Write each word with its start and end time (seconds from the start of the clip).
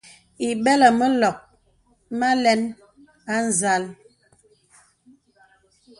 Ìbɛlə 0.49 0.87
mə 0.99 1.05
lɔ̀k 1.21 1.37
mə 2.17 2.25
alɛn 2.33 2.61
â 3.33 3.35
nzàl. 3.47 3.83